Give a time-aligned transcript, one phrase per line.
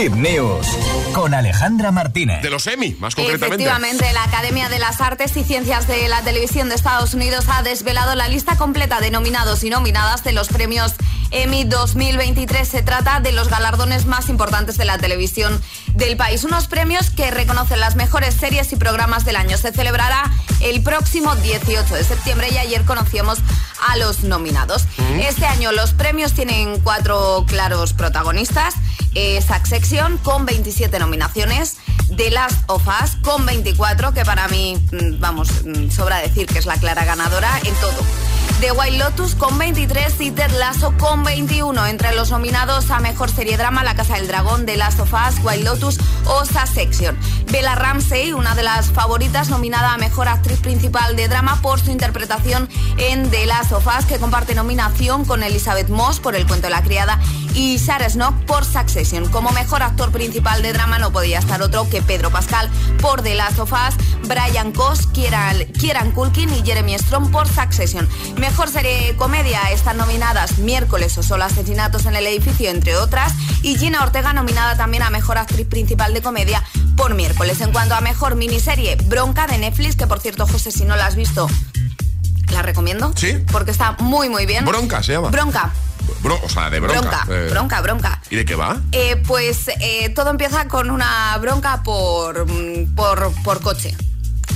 [0.00, 0.66] Hip News
[1.12, 2.40] con Alejandra Martínez.
[2.40, 3.64] De los Emmy, más concretamente.
[3.64, 7.62] Efectivamente, la Academia de las Artes y Ciencias de la Televisión de Estados Unidos ha
[7.62, 10.94] desvelado la lista completa de nominados y nominadas de los premios
[11.32, 12.66] Emmy 2023.
[12.66, 15.60] Se trata de los galardones más importantes de la televisión
[15.94, 16.44] del país.
[16.44, 19.58] Unos premios que reconocen las mejores series y programas del año.
[19.58, 20.30] Se celebrará
[20.60, 23.38] el próximo 18 de septiembre y ayer conocíamos
[23.86, 24.84] a los nominados.
[25.18, 28.74] Este año los premios tienen cuatro claros protagonistas.
[29.14, 31.76] Eh, Section con 27 nominaciones.
[32.16, 36.58] The Last of Us con 24, que para mí, mm, vamos, mm, sobra decir que
[36.58, 38.04] es la clara ganadora en todo.
[38.60, 41.86] The White Lotus con 23 y Ted Lasso con 21.
[41.86, 45.42] Entre los nominados a Mejor Serie Drama, La Casa del Dragón, The Last of Us,
[45.42, 47.16] White Lotus o Section.
[47.50, 51.90] Bella Ramsey, una de las favoritas, nominada a Mejor Actriz Principal de Drama por su
[51.90, 56.66] interpretación en The Last of Us, que comparte nominación con Elizabeth Moss por El Cuento
[56.66, 57.18] de la Criada
[57.54, 59.28] y Sarah Snook por Succession.
[59.30, 62.68] Como Mejor Actor Principal de Drama no podía estar otro que Pedro Pascal
[63.00, 63.94] por The Last of Us,
[64.28, 68.08] Brian Cos, Kieran, Culkin y Jeremy Strong por Succession.
[68.38, 73.76] Mejor serie comedia están nominadas Miércoles o Solo Asesinatos en el Edificio, entre otras, y
[73.76, 76.62] Gina Ortega nominada también a Mejor Actriz Principal de Comedia
[76.96, 77.60] por Miércoles.
[77.60, 81.06] En cuanto a Mejor Miniserie, Bronca de Netflix, que por cierto, José, si no la
[81.06, 81.48] has visto,
[82.52, 83.12] la recomiendo.
[83.16, 83.38] Sí.
[83.50, 84.64] Porque está muy, muy bien.
[84.64, 85.30] Bronca se llama.
[85.30, 85.72] Bronca.
[86.42, 87.00] O sea, de bronca.
[87.00, 87.48] Bronca, eh.
[87.50, 88.22] bronca, bronca.
[88.30, 88.78] ¿Y de qué va?
[88.92, 93.96] Eh, pues eh, todo empieza con una bronca por, mm, por, por coche.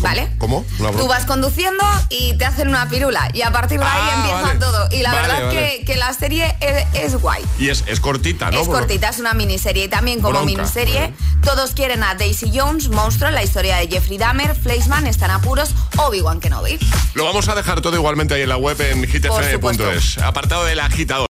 [0.00, 0.28] ¿Vale?
[0.38, 0.66] ¿Cómo?
[0.98, 4.42] Tú vas conduciendo y te hacen una pirula y a partir de ahí Ah, empieza
[4.42, 4.58] vale.
[4.58, 4.88] todo.
[4.90, 5.78] Y la Vale, verdad vale.
[5.78, 7.42] Que, que la serie es, es guay.
[7.60, 8.60] Y es, es cortita, ¿no?
[8.60, 9.84] Es cortita, es una miniserie.
[9.84, 14.18] Y también como Bronca, miniserie, todos quieren a Daisy Jones, monstruo, la historia de Jeffrey
[14.18, 16.76] Dahmer, Fleischman, están apuros, Obi-Wan Kenobi.
[17.14, 20.18] Lo vamos a dejar todo igualmente ahí en la web en hitfm.es.
[20.18, 21.22] Apartado del agitador.